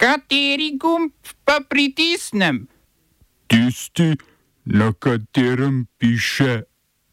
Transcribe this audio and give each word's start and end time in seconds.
Kateri 0.00 0.78
gumb 0.80 1.12
pa 1.44 1.60
pritisnem? 1.60 2.64
Tisti, 3.46 4.16
na 4.64 4.92
katerem 4.96 5.84
piše 5.98 6.62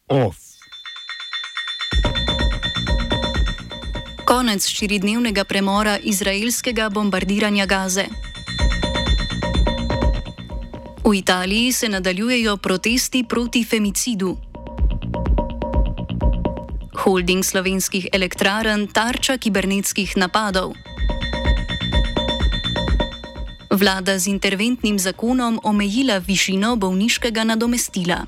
OF. 0.08 0.36
Konec 4.24 4.64
štiridnevnega 4.64 5.44
premora 5.44 5.98
izraelskega 6.00 6.88
bombardiranja 6.88 7.66
Gaze. 7.66 8.06
V 11.04 11.14
Italiji 11.14 11.72
se 11.72 11.88
nadaljujejo 11.88 12.56
protesti 12.56 13.24
proti 13.28 13.64
femicidu. 13.64 14.36
Holding 17.04 17.44
slovenskih 17.44 18.08
elektrarn 18.12 18.86
tarča 18.86 19.36
kibernetskih 19.36 20.16
napadov. 20.16 20.72
Vlada 23.78 24.18
z 24.18 24.26
interventnim 24.26 24.98
zakonom 24.98 25.60
omejila 25.62 26.18
višino 26.18 26.76
bolniškega 26.76 27.44
nadomestila. 27.44 28.26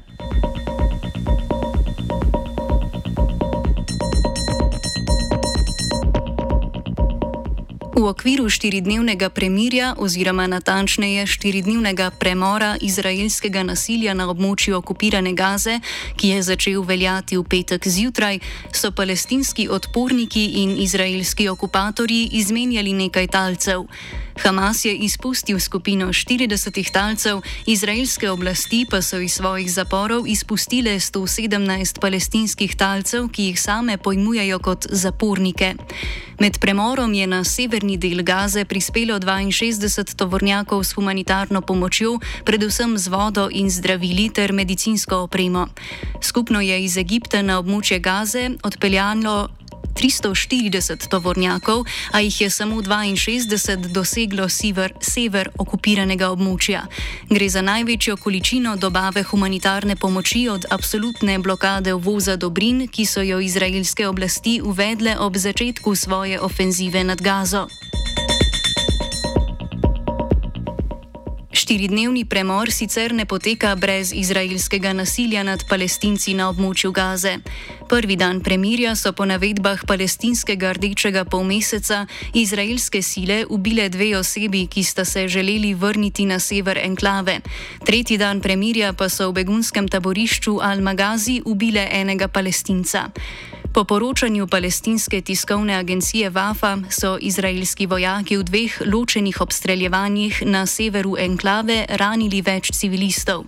V 8.00 8.08
okviru 8.08 8.48
štiridnevnega 8.48 9.28
premirja 9.28 9.92
oziroma 9.98 10.46
natančneje 10.46 11.26
štiridnevnega 11.26 12.10
premora 12.10 12.76
izraelskega 12.80 13.60
nasilja 13.62 14.14
na 14.16 14.24
območju 14.32 14.78
okupirane 14.78 15.34
Gaze, 15.36 15.74
ki 16.16 16.30
je 16.32 16.38
začel 16.42 16.80
veljati 16.80 17.36
v 17.36 17.44
petek 17.44 17.84
zjutraj, 17.84 18.40
so 18.72 18.88
palestinski 18.96 19.68
odporniki 19.68 20.46
in 20.62 20.78
izraelski 20.80 21.48
okupatorji 21.52 22.40
izmenjali 22.40 22.96
nekaj 22.96 23.28
talcev. 23.36 23.84
Hamas 24.40 24.84
je 24.84 24.96
izpustil 24.96 25.60
skupino 25.60 26.06
40 26.08 26.92
talcev, 26.92 27.42
izraelske 27.66 28.30
oblasti 28.30 28.86
pa 28.90 29.02
so 29.02 29.20
iz 29.20 29.36
svojih 29.36 29.72
zaporov 29.72 30.24
izpustile 30.26 30.96
117 30.96 32.00
palestinskih 32.00 32.76
talcev, 32.76 33.28
ki 33.28 33.52
jih 33.52 33.60
same 33.60 33.98
pojmujejo 33.98 34.58
kot 34.58 34.86
zapornike. 34.90 35.74
Med 36.40 36.56
premorom 36.58 37.12
je 37.14 37.26
na 37.26 37.44
severni 37.44 37.98
del 38.00 38.22
Gaze 38.24 38.64
prispelo 38.64 39.18
62 39.20 40.16
tovornjakov 40.16 40.80
s 40.84 40.96
humanitarno 40.96 41.60
pomočjo, 41.60 42.16
predvsem 42.48 42.96
z 42.96 43.12
vodo 43.12 43.48
in 43.52 43.68
zdravili 43.70 44.30
ter 44.32 44.52
medicinsko 44.52 45.16
opremo. 45.28 45.68
Skupno 46.22 46.60
je 46.60 46.84
iz 46.84 46.96
Egipta 46.96 47.42
na 47.42 47.58
območje 47.60 48.00
Gaze 48.00 48.56
odpeljalo 48.64 49.48
340 49.94 51.08
tovornjakov, 51.08 51.84
a 52.12 52.20
jih 52.20 52.40
je 52.40 52.50
samo 52.50 52.76
62 52.76 53.76
doseglo 53.92 54.48
sever, 54.48 54.92
sever 55.00 55.50
okupiranega 55.58 56.30
območja. 56.30 56.86
Gre 57.28 57.48
za 57.48 57.62
največjo 57.62 58.16
količino 58.16 58.76
dobave 58.76 59.22
humanitarne 59.22 59.96
pomoči 59.96 60.48
od 60.48 60.66
absolutne 60.70 61.38
blokade 61.38 61.94
uvoza 61.94 62.36
dobrin, 62.36 62.88
ki 62.88 63.06
so 63.06 63.22
jo 63.22 63.40
izraelske 63.40 64.08
oblasti 64.08 64.60
uvedle 64.64 65.18
ob 65.18 65.36
začetku 65.36 65.94
svoje 65.94 66.40
ofenzive 66.40 67.04
nad 67.04 67.22
Gazo. 67.22 67.68
Štiridnevni 71.70 72.24
premor 72.24 72.72
sicer 72.74 73.12
ne 73.14 73.22
poteka 73.30 73.76
brez 73.78 74.10
izraelskega 74.12 74.90
nasilja 74.92 75.44
nad 75.46 75.62
palestinci 75.68 76.32
na 76.34 76.48
območju 76.50 76.90
Gaze. 76.90 77.36
Prvi 77.86 78.16
dan 78.18 78.40
premirja 78.42 78.96
so 78.98 79.12
po 79.14 79.22
navedbah 79.22 79.84
palestinskega 79.86 80.72
rdečega 80.74 81.22
polmeseca 81.30 82.00
izraelske 82.34 83.04
sile 83.06 83.44
ubile 83.46 83.86
dve 83.88 84.16
osebi, 84.18 84.64
ki 84.66 84.82
sta 84.82 85.04
se 85.04 85.28
želeli 85.28 85.70
vrniti 85.74 86.26
na 86.26 86.40
sever 86.42 86.82
enklave. 86.82 87.38
Tretji 87.86 88.18
dan 88.18 88.42
premirja 88.42 88.90
pa 88.92 89.08
so 89.08 89.30
v 89.30 89.38
begunskem 89.38 89.86
taborišču 89.88 90.58
Al-Magazi 90.58 91.38
ubile 91.46 91.86
enega 92.02 92.28
palestinca. 92.28 93.12
Po 93.72 93.84
poročanju 93.84 94.46
palestinske 94.46 95.20
tiskovne 95.20 95.74
agencije 95.74 96.30
Wafa 96.30 96.82
so 96.90 97.18
izraelski 97.20 97.86
vojaki 97.86 98.36
v 98.36 98.42
dveh 98.42 98.82
ločenih 98.86 99.40
obstreljevanjih 99.40 100.42
na 100.46 100.66
severu 100.66 101.14
enklave 101.18 101.86
ranili 101.88 102.42
več 102.42 102.72
civilistov. 102.74 103.44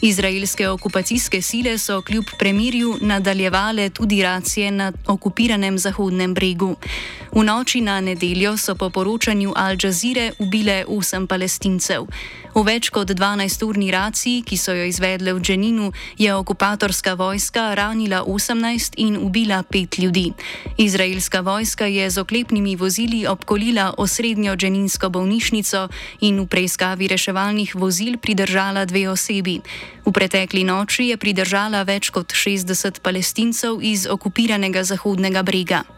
Izraelske 0.00 0.68
okupacijske 0.68 1.42
sile 1.42 1.78
so 1.78 2.00
kljub 2.02 2.24
premirju 2.38 2.96
nadaljevale 3.00 3.90
tudi 3.90 4.22
racije 4.22 4.70
na 4.70 4.92
okupiranem 5.06 5.78
Zahodnem 5.78 6.34
bregu. 6.34 6.76
V 7.36 7.44
noči 7.44 7.84
na 7.84 8.00
nedeljo 8.00 8.56
so 8.56 8.72
po 8.72 8.88
poročanju 8.88 9.52
Al 9.52 9.76
Jazeera 9.76 10.32
ubile 10.40 10.88
osem 10.88 11.28
palestincev. 11.28 12.08
V 12.56 12.62
več 12.64 12.88
kot 12.88 13.12
12-urni 13.12 13.92
raciji, 13.92 14.40
ki 14.40 14.56
so 14.56 14.72
jo 14.72 14.88
izvedle 14.88 15.36
v 15.36 15.44
Dženinu, 15.44 15.92
je 16.16 16.32
okupatorska 16.32 17.12
vojska 17.12 17.76
ranila 17.76 18.24
18 18.24 18.96
in 18.96 19.20
ubila 19.20 19.60
5 19.68 20.00
ljudi. 20.00 20.32
Izraelska 20.80 21.44
vojska 21.44 21.84
je 21.84 22.08
z 22.10 22.16
oklepnimi 22.24 22.72
vozili 22.72 23.26
obkolila 23.28 23.92
osrednjo 24.00 24.56
dženinsko 24.56 25.12
bolnišnico 25.12 25.88
in 26.24 26.40
v 26.40 26.46
preiskavi 26.48 27.04
reševalnih 27.04 27.76
vozil 27.76 28.16
pridržala 28.16 28.88
dve 28.88 29.12
osebi. 29.12 29.60
V 30.08 30.12
pretekli 30.12 30.64
noči 30.64 31.12
je 31.12 31.20
pridržala 31.20 31.84
več 31.84 32.08
kot 32.08 32.32
60 32.32 33.04
palestincev 33.04 33.84
iz 33.84 34.08
okupiranega 34.08 34.88
Zahodnega 34.88 35.44
brega. 35.44 35.95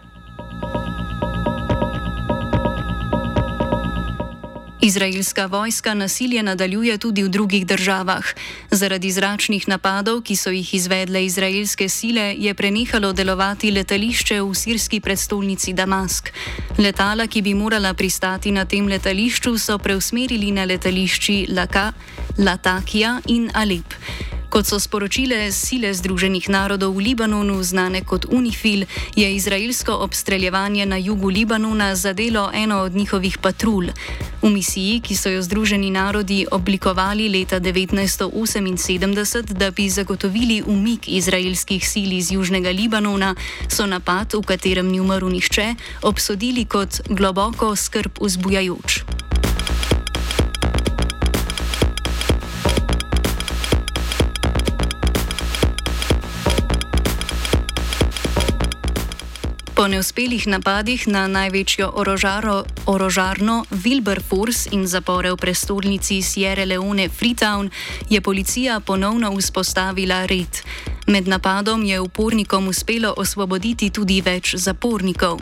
Izraelska 4.81 5.47
vojska 5.47 5.95
nasilje 5.95 6.43
nadaljuje 6.43 6.99
tudi 6.99 7.23
v 7.23 7.29
drugih 7.29 7.67
državah. 7.67 8.25
Zaradi 8.71 9.11
zračnih 9.11 9.69
napadov, 9.69 10.23
ki 10.23 10.37
so 10.37 10.51
jih 10.51 10.75
izvedle 10.75 11.25
izraelske 11.25 11.89
sile, 11.89 12.35
je 12.39 12.55
prenehalo 12.55 13.13
delovati 13.13 13.71
letališče 13.71 14.41
v 14.43 14.55
sirski 14.55 15.01
predstolnici 15.01 15.73
Damask. 15.73 16.31
Letala, 16.79 17.27
ki 17.27 17.43
bi 17.43 17.55
morala 17.55 17.95
pristati 17.95 18.53
na 18.53 18.65
tem 18.65 18.87
letališču, 18.87 19.59
so 19.59 19.79
preusmerili 19.79 20.53
na 20.53 20.65
letališči 20.65 21.47
Laka, 21.51 21.93
Latakija 22.39 23.21
in 23.27 23.51
Alep. 23.55 23.95
Kot 24.49 24.67
so 24.67 24.81
sporočile 24.81 25.53
sile 25.53 25.93
Združenih 25.93 26.49
narodov 26.49 26.97
v 26.97 27.13
Libanonu, 27.13 27.61
znane 27.63 28.01
kot 28.01 28.25
UNIFIL, 28.33 28.89
je 29.13 29.29
izraelsko 29.29 29.93
obstreljevanje 29.93 30.87
na 30.87 30.97
jugu 30.97 31.29
Libanona 31.29 31.95
zadelo 31.95 32.51
eno 32.55 32.81
od 32.81 32.95
njihovih 32.97 33.39
patrulj. 33.39 33.93
V 34.43 34.49
misiji, 34.49 35.01
ki 35.01 35.17
so 35.17 35.29
jo 35.29 35.43
Združeni 35.43 35.91
narodi 35.91 36.47
oblikovali 36.51 37.29
leta 37.29 37.61
1978, 37.61 39.53
da 39.53 39.71
bi 39.71 39.91
zagotovili 39.91 40.63
umik 40.67 41.09
izraelskih 41.09 41.85
sil 41.93 42.11
iz 42.17 42.33
južnega 42.33 42.71
Libanona, 42.71 43.35
so 43.69 43.87
napad, 43.87 44.33
v 44.35 44.43
katerem 44.43 44.89
ni 44.89 45.01
umrl 45.01 45.29
nihče, 45.29 45.75
obsodili 46.03 46.65
kot 46.65 47.05
globoko 47.09 47.77
skrb 47.77 48.17
vzbujajoč. 48.21 49.28
Po 59.79 59.87
neuspelih 59.87 60.43
napadih 60.51 61.07
na 61.07 61.31
največjo 61.31 61.93
orožaro, 61.95 62.67
orožarno 62.91 63.63
Wilberforce 63.71 64.75
in 64.75 64.91
zapore 64.91 65.31
v 65.31 65.39
prestolnici 65.39 66.19
Sierra 66.19 66.67
Leone 66.67 67.07
Freetown 67.07 67.71
je 68.11 68.19
policija 68.19 68.83
ponovno 68.83 69.31
vzpostavila 69.31 70.27
red. 70.27 70.51
Med 71.07 71.29
napadom 71.29 71.85
je 71.85 72.01
upornikom 72.01 72.69
uspelo 72.69 73.15
osvoboditi 73.17 73.91
tudi 73.91 74.19
več 74.21 74.59
zapornikov. 74.59 75.41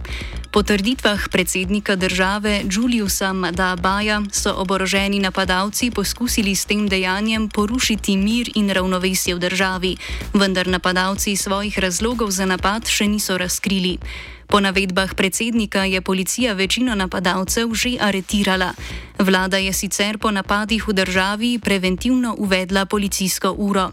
Po 0.52 0.62
trditvah 0.62 1.28
predsednika 1.28 1.96
države 1.96 2.62
Juliusa 2.70 3.32
Madabaja 3.32 4.22
so 4.32 4.54
oboroženi 4.56 5.18
napadalci 5.18 5.90
poskusili 5.90 6.54
s 6.54 6.64
tem 6.64 6.88
dejanjem 6.88 7.48
porušiti 7.48 8.16
mir 8.16 8.52
in 8.54 8.70
ravnovesje 8.70 9.34
v 9.34 9.38
državi, 9.38 9.96
vendar 10.32 10.68
napadalci 10.68 11.36
svojih 11.36 11.78
razlogov 11.78 12.30
za 12.30 12.46
napad 12.46 12.88
še 12.88 13.08
niso 13.08 13.38
razkrili. 13.38 13.98
Po 14.46 14.60
navedbah 14.60 15.14
predsednika 15.14 15.84
je 15.84 16.00
policija 16.00 16.52
večino 16.52 16.94
napadalcev 16.94 17.74
že 17.74 17.98
aretirala. 18.00 18.72
Vlada 19.18 19.56
je 19.56 19.72
sicer 19.72 20.18
po 20.18 20.30
napadih 20.30 20.88
v 20.88 20.92
državi 20.92 21.58
preventivno 21.58 22.34
uvedla 22.38 22.86
policijsko 22.86 23.54
uro. 23.58 23.90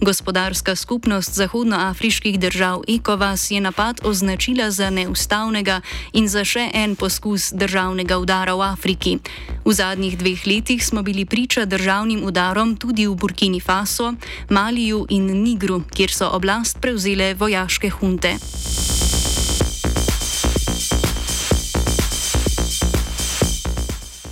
Gospodarska 0.00 0.76
skupnost 0.76 1.34
zahodnoafriških 1.34 2.38
držav 2.38 2.82
ECOWAS 2.88 3.50
je 3.50 3.60
napad 3.60 4.00
označila 4.04 4.70
za 4.70 4.90
neustavnega 4.90 5.80
in 6.12 6.28
za 6.28 6.44
še 6.44 6.70
en 6.74 6.96
poskus 6.96 7.52
državnega 7.52 8.18
udara 8.18 8.54
v 8.54 8.62
Afriki. 8.62 9.18
V 9.64 9.72
zadnjih 9.72 10.18
dveh 10.18 10.46
letih 10.46 10.86
smo 10.86 11.02
bili 11.02 11.24
priča 11.24 11.64
državnim 11.64 12.24
udarom 12.24 12.76
tudi 12.76 13.06
v 13.06 13.14
Burkini 13.14 13.60
Faso, 13.60 14.14
Maliju 14.50 15.06
in 15.08 15.42
Nigru, 15.42 15.82
kjer 15.94 16.12
so 16.12 16.28
oblast 16.28 16.78
prevzele 16.80 17.34
vojaške 17.34 17.90
hunte. 17.90 18.36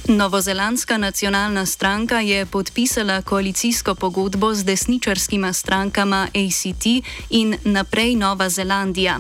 Novozelandska 0.08 0.98
nacionalna 0.98 1.66
stranka 1.66 2.20
je 2.20 2.46
podpisala 2.46 3.22
koalicijsko 3.22 3.94
pogodbo 3.94 4.54
z 4.54 4.64
desničarskima 4.64 5.52
strankama 5.52 6.28
ACT 6.28 6.86
in 7.30 7.56
naprej 7.64 8.16
Nova 8.16 8.48
Zelandija. 8.48 9.18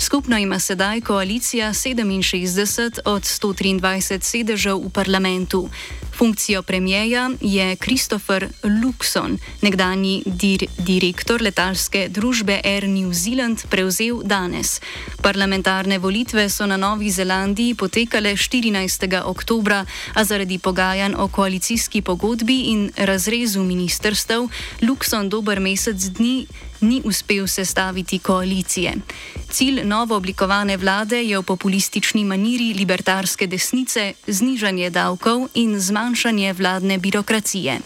Skupno 0.00 0.38
ima 0.38 0.58
sedaj 0.58 1.00
koalicija 1.00 1.68
67 1.68 2.98
od 3.04 3.22
123 3.22 4.20
sedežev 4.22 4.76
v 4.76 4.90
parlamentu. 4.90 5.68
Funkcijo 6.18 6.62
premijeja 6.62 7.30
je 7.40 7.76
Christopher 7.76 8.48
Luxon, 8.62 9.38
nekdani 9.62 10.22
dir 10.26 10.64
direktor 10.78 11.42
letalske 11.42 12.08
družbe 12.08 12.60
Air 12.64 12.88
New 12.88 13.12
Zealand, 13.12 13.58
prevzel 13.70 14.22
danes. 14.24 14.80
Parlamentarne 15.22 15.98
volitve 15.98 16.48
so 16.48 16.66
na 16.66 16.76
Novi 16.76 17.10
Zelandiji 17.10 17.74
potekale 17.74 18.36
14. 18.36 19.22
oktobra, 19.24 19.84
a 20.14 20.24
zaradi 20.24 20.58
pogajanj 20.58 21.14
o 21.16 21.28
koalicijski 21.28 22.02
pogodbi 22.02 22.60
in 22.60 22.90
razrezu 22.96 23.62
ministrstev 23.62 24.48
Luxon 24.82 25.28
dober 25.28 25.60
mesec 25.60 25.96
dni 25.96 26.46
ni 26.80 27.02
uspel 27.04 27.46
sestaviti 27.46 28.18
koalicije. 28.18 28.94
Cilj 29.50 29.84
novo 29.84 30.16
oblikovane 30.16 30.76
vlade 30.76 31.22
je 31.22 31.38
v 31.38 31.42
populistični 31.42 32.24
maniri 32.24 32.74
libertarske 32.74 33.46
desnice 33.46 34.12
znižanje 34.26 34.90
davkov 34.90 35.48
in 35.54 35.80
zmanjšanje 35.80 36.52
vladne 36.52 36.98
birokracije. 36.98 37.78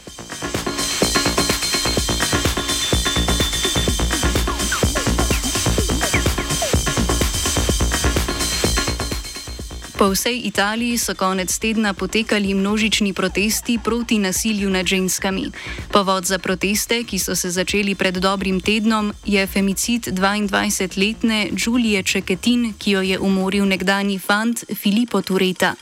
Po 10.04 10.12
vsej 10.12 10.52
Italiji 10.52 11.00
so 11.00 11.16
konec 11.16 11.48
tedna 11.58 11.96
potekali 11.96 12.52
množični 12.54 13.16
protesti 13.16 13.78
proti 13.84 14.18
nasilju 14.18 14.70
nad 14.70 14.86
ženskami. 14.86 15.48
Povod 15.92 16.28
za 16.28 16.38
proteste, 16.38 17.04
ki 17.08 17.18
so 17.18 17.32
se 17.32 17.48
začeli 17.50 17.94
pred 17.94 18.20
dobrim 18.20 18.60
tednom, 18.60 19.12
je 19.24 19.46
femicid 19.46 20.12
22-letne 20.12 21.48
Giulie 21.56 22.02
Čeketin, 22.02 22.74
ki 22.78 22.90
jo 22.90 23.00
je 23.00 23.18
umoril 23.18 23.64
nekdani 23.64 24.18
fant 24.18 24.64
Filippo 24.76 25.22
Tureta. 25.22 25.72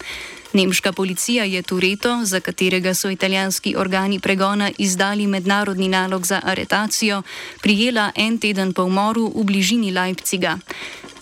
Nemška 0.52 0.92
policija 0.92 1.44
je 1.44 1.62
Tureto, 1.62 2.20
za 2.24 2.40
katerega 2.40 2.94
so 2.94 3.10
italijanski 3.10 3.74
organi 3.76 4.20
pregona 4.20 4.70
izdali 4.78 5.26
mednarodni 5.26 5.88
nalog 5.88 6.26
za 6.26 6.40
aretacijo, 6.44 7.22
prijela 7.62 8.12
en 8.14 8.38
teden 8.38 8.72
po 8.72 8.84
umoru 8.84 9.32
v 9.34 9.44
bližini 9.44 9.90
Leipciga. 9.90 10.58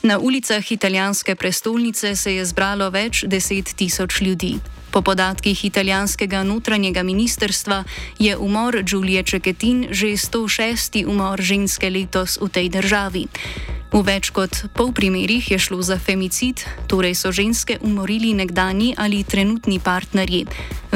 Na 0.02 0.18
ulicah 0.18 0.72
italijanske 0.72 1.34
prestolnice 1.34 2.16
se 2.16 2.34
je 2.34 2.44
zbralo 2.44 2.90
več 2.90 3.24
deset 3.28 3.74
tisoč 3.76 4.20
ljudi. 4.20 4.54
Po 4.90 5.02
podatkih 5.02 5.64
italijanskega 5.64 6.40
notranjega 6.42 7.02
ministerstva 7.02 7.84
je 8.18 8.36
umor 8.36 8.82
Giulie 8.82 9.22
Čeketin 9.22 9.86
že 9.90 10.16
106. 10.16 11.04
umor 11.06 11.40
ženske 11.40 11.90
letos 11.90 12.38
v 12.40 12.48
tej 12.48 12.68
državi. 12.68 13.26
V 13.92 14.00
več 14.06 14.30
kot 14.30 14.72
pol 14.72 14.92
primerih 14.96 15.50
je 15.50 15.58
šlo 15.58 15.82
za 15.82 15.98
femicid, 15.98 16.64
torej 16.88 17.14
so 17.14 17.32
ženske 17.32 17.76
umorili 17.82 18.32
nekdani 18.34 18.94
ali 18.96 19.20
trenutni 19.24 19.82
partnerji. 19.84 20.46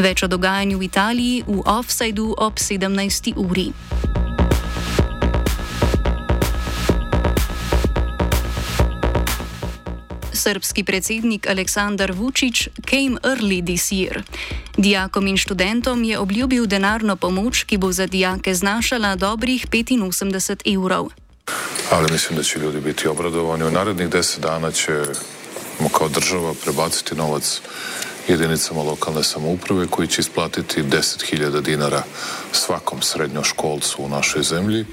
Več 0.00 0.24
o 0.24 0.32
dogajanju 0.32 0.78
v 0.78 0.84
Italiji 0.88 1.42
v 1.46 1.60
offsajdu 1.60 2.34
ob 2.38 2.56
17. 2.56 3.36
uri. 3.36 3.68
Srpski 10.44 10.84
predsednik 10.84 11.46
Aleksandar 11.46 12.12
Vučić 12.12 12.68
came 12.90 13.16
early 13.22 13.64
this 13.64 13.92
year. 13.92 14.22
Dijakom 14.76 15.26
in 15.26 15.36
študentom 15.36 16.04
je 16.04 16.18
obljubil 16.18 16.66
denarno 16.66 17.16
pomoč, 17.16 17.62
ki 17.62 17.76
bo 17.76 17.92
za 17.92 18.06
dijake 18.06 18.54
znašala 18.54 19.16
dobrih 19.16 19.66
85 19.70 20.74
evrov. 20.74 21.08
Ali 21.90 22.12
mislim, 22.12 22.36
da 22.36 22.42
će 22.42 22.58
ljudi 22.58 22.80
biti 22.80 23.08
obradovani. 23.08 23.64
U 23.64 23.70
narednih 23.70 24.08
deset 24.08 24.42
dana 24.42 24.70
ćemo 24.72 25.88
kao 25.98 26.08
država 26.08 26.54
prebaciti 26.64 27.14
novac 27.14 27.60
jedinicama 28.28 28.82
lokalne 28.82 29.24
samouprave 29.24 29.86
koji 29.86 30.08
će 30.08 30.20
isplatiti 30.20 30.82
10.000 30.82 31.60
dinara 31.60 32.02
svakom 32.52 33.02
srednjoškolcu 33.02 34.02
u 34.02 34.08
našoj 34.08 34.42
zemlji. 34.42 34.84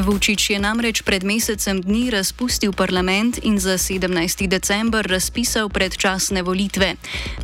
Vučić 0.00 0.50
je 0.50 0.58
namreč 0.58 1.02
pred 1.02 1.24
mesecem 1.24 1.80
dni 1.82 2.10
razpustil 2.10 2.72
parlament 2.72 3.38
in 3.42 3.58
za 3.58 3.78
17. 3.78 4.48
december 4.48 5.06
razpisal 5.06 5.68
predčasne 5.68 6.42
volitve. 6.42 6.94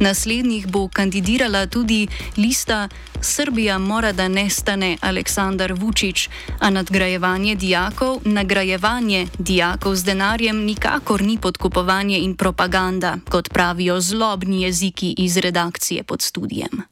Naslednjih 0.00 0.66
bo 0.66 0.88
kandidirala 0.88 1.66
tudi 1.66 2.08
lista 2.36 2.88
Srbija 3.20 3.78
mora 3.78 4.12
da 4.12 4.28
nestane 4.28 4.96
Aleksandar 5.00 5.72
Vučić, 5.72 6.28
a 6.60 6.70
nadgrajevanje 6.70 7.54
dijakov, 7.54 8.20
nagrajevanje 8.24 9.26
dijakov 9.38 9.94
z 9.94 10.04
denarjem 10.04 10.64
nikakor 10.64 11.22
ni 11.22 11.38
podkupovanje 11.38 12.18
in 12.18 12.36
propaganda, 12.36 13.16
kot 13.30 13.48
pravijo 13.48 14.00
zlobni 14.00 14.62
jeziki 14.62 15.14
iz 15.18 15.36
redakcije 15.36 16.02
pod 16.02 16.22
študijem. 16.22 16.91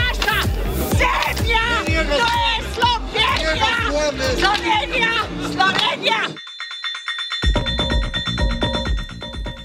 Slovenija! 4.11 5.11
Slovenija! 5.39 6.19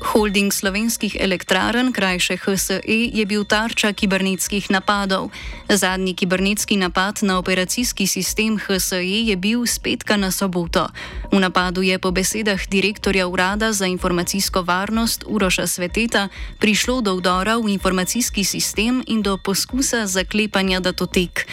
Holding 0.01 0.53
slovenskih 0.53 1.17
elektrarn, 1.21 1.93
krajše 1.93 2.37
HSE, 2.37 2.81
je 2.87 3.27
bil 3.27 3.45
tarča 3.45 3.93
kibernetskih 3.93 4.71
napadov. 4.71 5.31
Zadnji 5.69 6.15
kibernetski 6.15 6.77
napad 6.77 7.19
na 7.23 7.39
operacijski 7.39 8.07
sistem 8.07 8.59
HSE 8.59 9.03
je 9.03 9.37
bil 9.37 9.67
spetka 9.67 10.17
na 10.17 10.31
soboto. 10.31 10.89
V 11.33 11.41
napadu 11.41 11.83
je 11.83 11.99
po 11.99 12.11
besedah 12.11 12.69
direktorja 12.69 13.27
Urada 13.27 13.73
za 13.73 13.87
informacijsko 13.87 14.63
varnost 14.63 15.25
Uroša 15.27 15.67
Sveteta 15.67 16.29
prišlo 16.59 17.01
do 17.01 17.17
vdora 17.17 17.57
v 17.57 17.69
informacijski 17.69 18.45
sistem 18.45 19.03
in 19.07 19.23
do 19.23 19.37
poskusa 19.37 20.07
zaklepanja 20.07 20.81
datotek. 20.81 21.47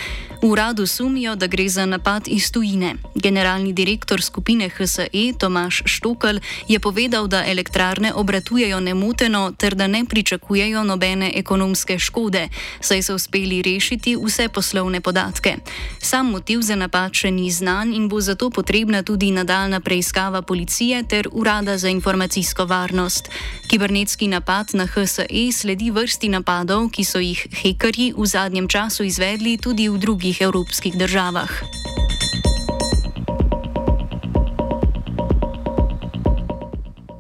V 0.43 0.45
uradu 0.45 0.87
sumijo, 0.87 1.35
da 1.35 1.47
gre 1.47 1.69
za 1.69 1.85
napad 1.85 2.27
iz 2.27 2.51
tujine. 2.51 2.95
Generalni 3.15 3.73
direktor 3.73 4.21
skupine 4.21 4.69
HSE 4.69 5.33
Tomaš 5.39 5.81
Štokal 5.85 6.39
je 6.67 6.79
povedal, 6.79 7.27
da 7.27 7.45
elektrarne 7.47 8.13
obratujejo 8.13 8.79
nemoteno 8.79 9.51
ter 9.57 9.75
da 9.75 9.87
ne 9.87 10.05
pričakujejo 10.05 10.83
nobene 10.83 11.31
ekonomske 11.35 11.99
škode, 11.99 12.49
saj 12.81 13.01
so 13.01 13.15
uspeli 13.15 13.61
rešiti 13.61 14.17
vse 14.25 14.49
poslovne 14.49 15.01
podatke. 15.01 15.55
Sam 15.99 16.31
motiv 16.31 16.61
za 16.61 16.75
napad 16.75 17.13
še 17.13 17.31
ni 17.31 17.51
znan 17.51 17.93
in 17.93 18.09
bo 18.09 18.21
zato 18.21 18.49
potrebna 18.49 19.03
tudi 19.03 19.31
nadaljna 19.31 19.79
preiskava 19.79 20.41
policije 20.41 21.03
ter 21.03 21.27
urada 21.31 21.77
za 21.77 21.89
informacijsko 21.89 22.65
varnost. 22.65 23.29
Kibernetski 23.67 24.27
napad 24.27 24.67
na 24.73 24.87
HSE 24.87 25.51
sledi 25.53 25.91
vrsti 25.91 26.29
napadov, 26.29 26.89
ki 26.89 27.03
so 27.03 27.19
jih 27.19 27.47
hekerji 27.63 28.13
v 28.17 28.25
zadnjem 28.25 28.67
času 28.67 29.03
izvedli 29.03 29.57
tudi 29.57 29.89
v 29.89 29.97
drugih 29.97 30.32
drugih 30.33 30.41
evropskih 30.41 30.97
državah. 30.97 31.49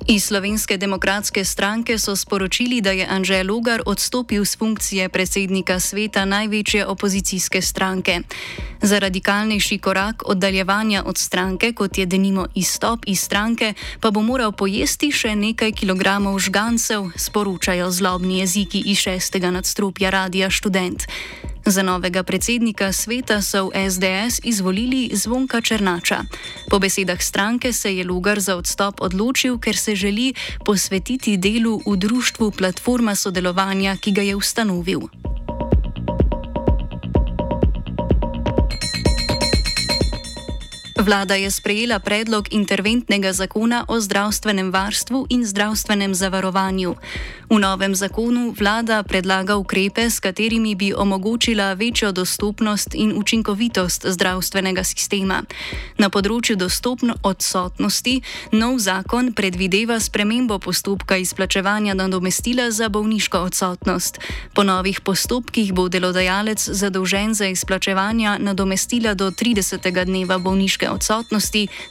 Iz 0.07 0.23
Slovenske 0.23 0.77
demokratske 0.77 1.45
stranke 1.45 1.97
so 1.97 2.15
sporočili, 2.15 2.81
da 2.81 2.91
je 2.91 3.07
Anžel 3.09 3.47
Logar 3.47 3.81
odstopil 3.85 4.45
z 4.45 4.57
funkcije 4.57 5.09
predsednika 5.09 5.79
sveta 5.79 6.25
največje 6.25 6.85
opozicijske 6.85 7.61
stranke. 7.61 8.19
Za 8.81 8.99
radikalnejši 8.99 9.77
korak 9.77 10.23
oddaljevanja 10.25 11.03
od 11.05 11.17
stranke, 11.17 11.73
kot 11.73 11.97
je 11.97 12.05
denimo 12.05 12.47
izstop 12.55 12.99
iz 13.07 13.19
stranke, 13.19 13.73
pa 13.99 14.11
bo 14.11 14.21
moral 14.21 14.51
pojesti 14.51 15.11
še 15.11 15.35
nekaj 15.35 15.71
kilogramov 15.71 16.39
žgancev, 16.39 17.09
sporočajo 17.15 17.91
zlobni 17.91 18.39
jeziki 18.39 18.83
iz 18.85 18.97
šestega 18.97 19.51
nadstropja 19.51 20.09
Radia 20.09 20.51
Student. 20.51 21.07
Za 21.65 21.83
novega 21.83 22.23
predsednika 22.23 22.91
sveta 22.91 23.41
so 23.41 23.71
v 23.71 23.87
SDS 23.87 24.43
izvolili 24.43 25.09
Zvonka 25.15 25.61
Černača. 25.61 26.27
Po 26.69 26.79
besedah 26.79 27.21
stranke 27.21 27.73
se 27.73 27.95
je 27.95 28.03
Lugar 28.03 28.39
za 28.39 28.55
odstop 28.55 29.01
odločil, 29.01 29.57
ker 29.57 29.75
se 29.75 29.95
želi 29.95 30.33
posvetiti 30.65 31.37
delu 31.37 31.79
v 31.87 31.95
društvu 31.95 32.51
Platforma 32.51 33.15
sodelovanja, 33.15 33.95
ki 33.95 34.11
ga 34.11 34.21
je 34.21 34.35
ustanovil. 34.35 35.22
Vlada 41.03 41.35
je 41.35 41.51
sprejela 41.51 41.99
predlog 41.99 42.47
interventnega 42.51 43.33
zakona 43.33 43.85
o 43.87 43.99
zdravstvenem 43.99 44.71
varstvu 44.71 45.27
in 45.29 45.45
zdravstvenem 45.45 46.15
zavarovanju. 46.15 46.95
V 47.49 47.59
novem 47.59 47.95
zakonu 47.95 48.55
vlada 48.59 49.03
predlaga 49.03 49.55
ukrepe, 49.55 50.09
s 50.09 50.19
katerimi 50.19 50.75
bi 50.75 50.93
omogočila 50.93 51.73
večjo 51.73 52.11
dostopnost 52.11 52.95
in 52.95 53.13
učinkovitost 53.17 54.05
zdravstvenega 54.07 54.83
sistema. 54.83 55.43
Na 55.97 56.09
področju 56.09 56.55
dostopno 56.55 57.13
odsotnosti 57.23 58.21
nov 58.51 58.79
zakon 58.79 59.33
predvideva 59.33 59.99
spremembo 59.99 60.57
postopka 60.59 61.17
izplačevanja 61.17 61.93
nadomestila 61.93 62.71
za 62.71 62.89
bolniško 62.89 63.43
odsotnost. 63.51 64.19
Po 64.55 64.63
novih 64.63 65.01
postopkih 65.01 65.73
bo 65.73 65.89
delodajalec 65.89 66.63
zadolžen 66.63 67.33
za 67.33 67.51
izplačevanje 67.51 68.39
nadomestila 68.39 69.13
do 69.13 69.29
30. 69.31 69.83
dneva 70.05 70.37
bolniške 70.37 70.89
odsotnosti 70.89 70.92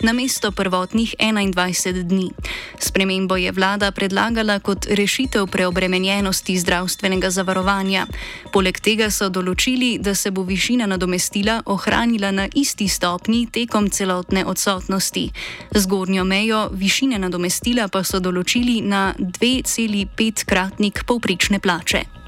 na 0.01 0.13
mesto 0.13 0.53
prvotnih 0.53 1.15
21 1.19 2.03
dni. 2.03 2.31
Spremembo 2.79 3.37
je 3.37 3.53
vlada 3.53 3.91
predlagala 3.91 4.59
kot 4.59 4.87
rešitev 4.87 5.47
preobremenjenosti 5.47 6.59
zdravstvenega 6.59 7.31
zavarovanja. 7.31 8.07
Poleg 8.53 8.81
tega 8.81 9.11
so 9.11 9.29
določili, 9.29 9.99
da 9.99 10.15
se 10.15 10.31
bo 10.31 10.43
višina 10.43 10.87
nadomestila 10.87 11.63
ohranila 11.67 12.31
na 12.31 12.49
isti 12.55 12.89
stopni 12.89 13.47
tekom 13.47 13.91
celotne 13.91 14.45
odsotnosti. 14.45 15.31
Zgornjo 15.75 16.25
mejo 16.25 16.69
višine 16.73 17.19
nadomestila 17.19 17.89
pa 17.89 18.05
so 18.05 18.21
določili 18.21 18.81
na 18.83 19.15
2,5 19.19 20.45
kratnik 20.45 21.05
povprečne 21.07 21.59
plače. 21.59 22.22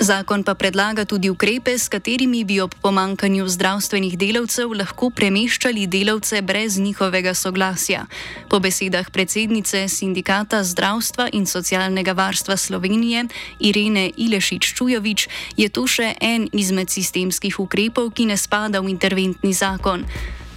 Zakon 0.00 0.40
pa 0.40 0.56
predlaga 0.56 1.04
tudi 1.04 1.28
ukrepe, 1.28 1.76
s 1.76 1.92
katerimi 1.92 2.40
bi 2.44 2.56
ob 2.60 2.72
pomankanju 2.80 3.44
zdravstvenih 3.44 4.16
delavcev 4.16 4.72
lahko 4.72 5.10
premeščali 5.12 5.84
delavce 5.92 6.40
brez 6.40 6.78
njihovega 6.80 7.34
soglasja. 7.36 8.06
Po 8.48 8.62
besedah 8.64 9.10
predsednice 9.12 9.84
Sindikata 9.92 10.64
zdravstva 10.64 11.28
in 11.36 11.44
socialnega 11.44 12.16
varstva 12.16 12.56
Slovenije 12.56 13.26
Irene 13.60 14.08
Ilešič-Čujovič 14.16 15.28
je 15.60 15.68
to 15.68 15.84
še 15.84 16.14
en 16.16 16.48
izmed 16.48 16.88
sistemskih 16.88 17.60
ukrepov, 17.60 18.16
ki 18.16 18.32
ne 18.32 18.40
spada 18.40 18.80
v 18.80 18.88
interventni 18.88 19.52
zakon. 19.52 20.08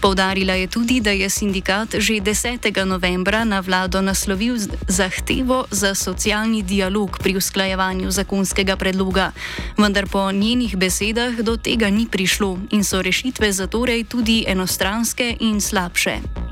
Poudarila 0.04 0.54
je 0.54 0.68
tudi, 0.68 1.00
da 1.00 1.16
je 1.16 1.30
sindikat 1.30 1.96
že 1.96 2.20
10. 2.20 2.60
novembra 2.84 3.48
na 3.48 3.64
vlado 3.64 4.02
naslovil 4.04 4.60
zahtevo 4.88 5.64
za 5.72 5.96
socialni 5.96 6.60
dialog 6.60 7.16
pri 7.24 7.40
usklajevanju 7.40 8.12
zakonskega 8.12 8.76
predloga, 8.76 9.32
vendar 9.80 10.04
po 10.12 10.28
njenih 10.32 10.76
besedah 10.76 11.40
do 11.40 11.56
tega 11.56 11.88
ni 11.88 12.04
prišlo 12.04 12.60
in 12.76 12.84
so 12.84 13.00
rešitve 13.02 13.48
zatorej 13.52 14.04
tudi 14.04 14.44
enostranske 14.44 15.40
in 15.40 15.64
slabše. 15.64 16.43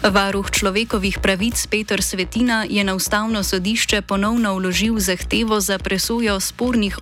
Varuh 0.00 0.48
človekovih 0.48 1.20
pravic 1.20 1.60
Petr 1.68 2.00
Svetina 2.00 2.64
je 2.64 2.80
na 2.84 2.94
ustavno 2.94 3.42
sodišče 3.44 4.02
ponovno 4.02 4.54
vložil 4.56 4.96
zahtevo 4.96 5.60
za 5.60 5.76
presojo 5.78 6.40
spornih 6.40 6.96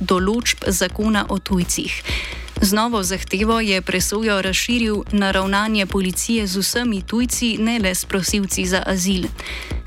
določb 0.00 0.64
zakona 0.64 1.26
o 1.28 1.36
tujcih. 1.38 1.92
Z 2.60 2.72
novo 2.72 3.02
zahtevo 3.04 3.60
je 3.60 3.82
presojo 3.84 4.40
razširil 4.42 5.04
na 5.12 5.30
ravnanje 5.30 5.86
policije 5.86 6.46
z 6.46 6.56
vsemi 6.56 7.02
tujci, 7.02 7.58
ne 7.60 7.78
le 7.78 7.94
s 7.94 8.08
prosilci 8.08 8.64
za 8.64 8.80
azil. 8.86 9.28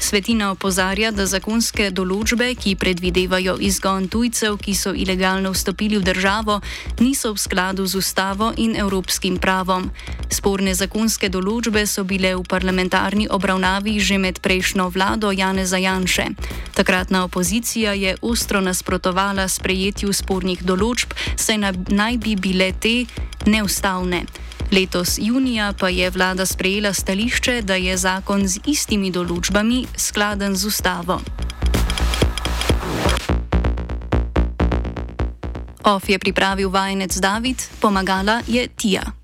Svetina 0.01 0.49
opozarja, 0.49 1.11
da 1.13 1.27
zakonske 1.29 1.91
določbe, 1.93 2.47
ki 2.57 2.73
predvidevajo 2.81 3.53
izgon 3.61 4.07
tujcev, 4.09 4.57
ki 4.57 4.73
so 4.73 4.95
ilegalno 4.97 5.51
vstopili 5.53 5.99
v 6.01 6.07
državo, 6.07 6.55
niso 6.97 7.29
v 7.35 7.37
skladu 7.37 7.85
z 7.85 8.01
ustavo 8.01 8.49
in 8.57 8.73
evropskim 8.73 9.37
pravom. 9.37 9.91
Sporne 10.33 10.73
zakonske 10.73 11.29
določbe 11.29 11.85
so 11.85 12.01
bile 12.01 12.33
v 12.33 12.41
parlamentarni 12.49 13.29
obravnavi 13.29 13.99
že 14.01 14.17
med 14.17 14.41
prejšnjo 14.41 14.89
vlado 14.89 15.29
Janeza 15.29 15.77
Janše. 15.77 16.33
Takratna 16.73 17.23
opozicija 17.29 17.93
je 17.93 18.17
ostro 18.25 18.57
nasprotovala 18.57 19.45
sprejetju 19.45 20.09
spornih 20.09 20.65
določb, 20.65 21.13
saj 21.37 21.61
naj 21.93 22.17
bi 22.17 22.33
bile 22.33 22.73
te 22.73 23.05
neustavne. 23.45 24.25
Letos 24.71 25.19
junija 25.19 25.73
pa 25.79 25.89
je 25.89 26.09
vlada 26.09 26.45
sprejela 26.45 26.93
stališče, 26.93 27.61
da 27.61 27.75
je 27.75 27.97
zakon 27.97 28.47
z 28.47 28.59
istimi 28.65 29.11
določbami 29.11 29.83
skladen 29.97 30.55
z 30.55 30.67
ustavo. 30.67 31.19
OF 35.83 36.09
je 36.09 36.19
pripravil 36.19 36.69
vajenec 36.69 37.17
David, 37.19 37.67
pomagala 37.81 38.39
je 38.47 38.67
Tija. 38.67 39.20